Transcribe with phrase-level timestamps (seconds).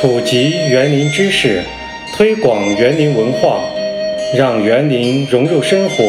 [0.00, 1.62] 普及园林知识，
[2.16, 3.60] 推广园林文化，
[4.34, 6.02] 让园林融入生活，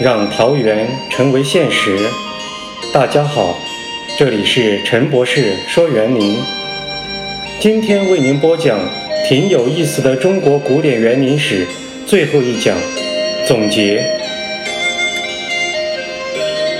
[0.00, 1.96] 让桃园成为现实。
[2.92, 3.56] 大家好，
[4.18, 6.36] 这里是陈博士说园林。
[7.60, 8.80] 今天为您播讲
[9.28, 11.64] 挺有意思的中国古典园林史
[12.08, 12.76] 最后一讲
[13.46, 14.04] 总结。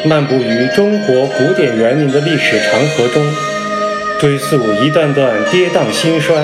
[0.05, 3.54] 漫步于中国古典园林的历史长河中。
[4.25, 6.35] 追溯一段段跌宕兴衰，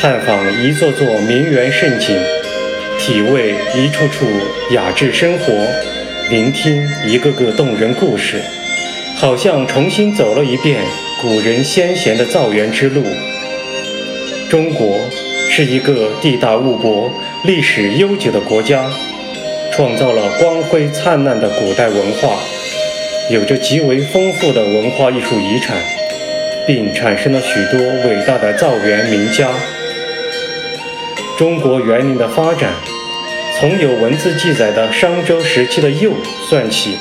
[0.00, 2.18] 探访一座座名园胜景，
[2.98, 4.26] 体味一处处
[4.72, 5.52] 雅致生活，
[6.28, 8.42] 聆听一个个动人故事，
[9.14, 10.80] 好像重新走了一遍
[11.22, 13.04] 古人先贤的造园之路。
[14.50, 14.98] 中国
[15.48, 17.12] 是一个地大物博、
[17.44, 18.90] 历史悠久的国家，
[19.72, 22.40] 创造了光辉灿烂的古代文化，
[23.30, 25.76] 有着极为丰富的文化艺术遗产。
[26.68, 29.48] 并产生了许多伟大的造园名家。
[31.38, 32.70] 中国园林的发展，
[33.58, 36.12] 从有文字记载的商周时期的釉
[36.46, 36.98] 算起，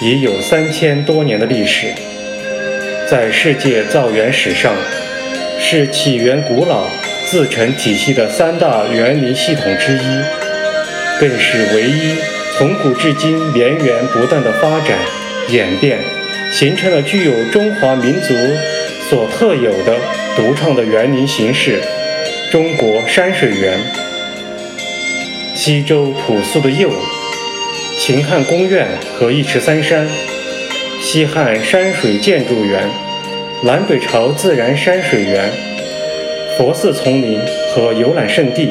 [0.00, 1.88] 已有三千多年的历史。
[3.10, 4.72] 在世界造园史上，
[5.58, 6.86] 是起源古老、
[7.26, 10.22] 自成体系的三大园林系统之一，
[11.18, 12.14] 更是唯一
[12.56, 14.96] 从古至今绵延不断的发展
[15.48, 15.98] 演变，
[16.52, 18.32] 形成了具有中华民族。
[19.12, 19.94] 所特有的
[20.34, 21.78] 独创的园林形式——
[22.50, 23.78] 中国山水园。
[25.54, 26.90] 西周朴素的釉，
[27.98, 30.08] 秦汉宫苑和一池三山，
[30.98, 32.88] 西汉山水建筑园，
[33.62, 35.52] 南北朝自然山水园，
[36.56, 37.38] 佛寺丛林
[37.74, 38.70] 和游览胜地，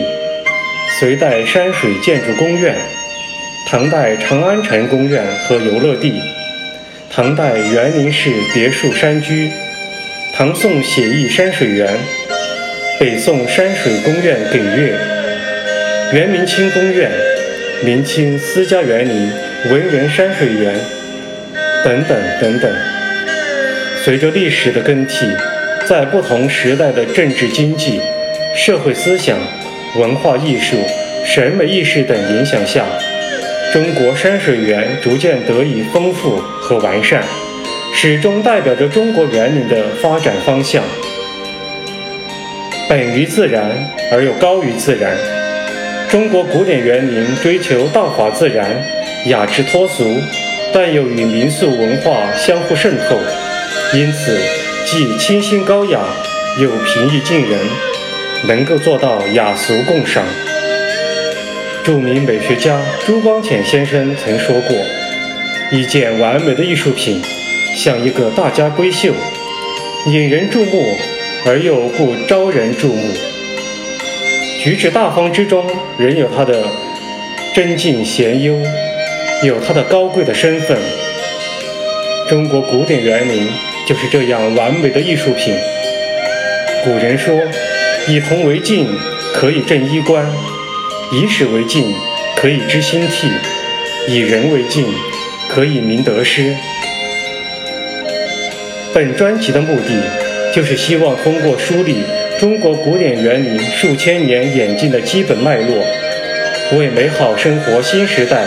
[0.98, 2.76] 隋代山水建筑宫苑，
[3.68, 6.12] 唐代长安城宫苑和游乐地，
[7.12, 9.48] 唐代园林式别墅山居。
[10.34, 11.88] 唐宋写意山水园，
[13.00, 14.94] 北宋山水宫苑埂岳，
[16.14, 17.12] 元明清宫苑，
[17.84, 19.30] 明清私家园林
[19.70, 20.74] 文人山水园，
[21.84, 22.72] 等等等等。
[24.04, 25.28] 随着历史的更替，
[25.86, 28.00] 在不同时代的政治、经济、
[28.56, 29.38] 社会思想、
[29.98, 30.78] 文化艺术、
[31.26, 32.86] 审美意识等影响下，
[33.74, 37.22] 中国山水园逐渐得以丰富和完善。
[37.94, 40.84] 始终代表着中国园林的发展方向。
[42.90, 43.72] 本于自然
[44.12, 45.16] 而又高于自然，
[46.10, 48.70] 中国古典园林追求道法自然、
[49.28, 50.04] 雅致脱俗，
[50.74, 53.18] 但又与民俗文化相互渗透，
[53.94, 54.38] 因此
[54.86, 56.00] 既清新高雅，
[56.60, 57.60] 又平易近人，
[58.48, 60.24] 能够做到雅俗共赏。
[61.84, 64.76] 著名美学家朱光潜先生曾说过
[65.72, 67.22] ：“一件完美的艺术品。”
[67.76, 69.14] 像一个大家闺秀，
[70.08, 70.84] 引人注目
[71.46, 73.14] 而又不招人注目，
[74.62, 75.66] 举止大方之中
[75.98, 76.64] 仍有她的
[77.56, 78.56] 贞静贤优，
[79.44, 80.78] 有她的高贵的身份。
[82.30, 83.48] 中国古典园林
[83.88, 85.56] 就是这样完美的艺术品。
[86.84, 87.34] 古人说
[88.08, 88.88] ：“以铜为镜，
[89.34, 90.26] 可以正衣冠；
[91.12, 91.94] 以史为镜，
[92.36, 93.28] 可以知兴替；
[94.08, 94.86] 以人为镜，
[95.50, 96.56] 可以明得失。”
[98.94, 100.04] 本专辑的目的，
[100.54, 102.04] 就是希望通过梳理
[102.38, 105.82] 中国古典园林数千年演进的基本脉络，
[106.78, 108.46] 为美好生活新时代、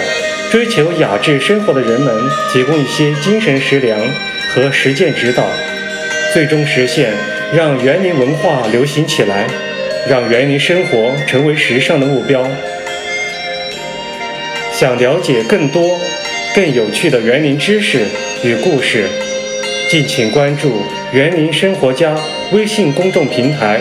[0.50, 2.14] 追求雅致生活的人们
[2.52, 3.98] 提供一些精神食粮
[4.54, 5.48] 和实践指导，
[6.34, 7.10] 最终实现
[7.54, 9.46] 让园林文化流行起来，
[10.06, 12.46] 让园林生活成为时尚的目标。
[14.74, 15.98] 想了解更多、
[16.54, 18.00] 更有趣的园林知识
[18.42, 19.04] 与故事。
[19.94, 20.82] 敬请关注
[21.14, 22.18] “园林生活家”
[22.50, 23.78] 微信公众平台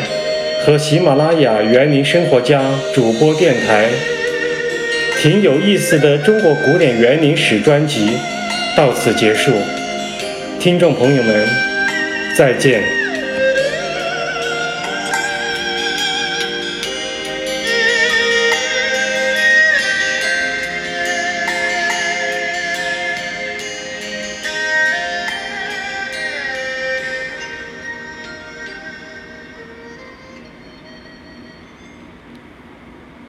[0.64, 2.62] 和喜马拉雅“园林生活家”
[2.94, 3.88] 主播电台。
[5.20, 8.12] 挺有意思的中国古典园林史专辑
[8.78, 9.54] 到此结束，
[10.60, 11.48] 听众朋友们，
[12.38, 13.03] 再见。